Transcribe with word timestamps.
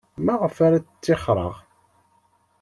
Maɣef 0.25 0.55
ara 0.65 0.79
ttixreɣ? 0.81 1.53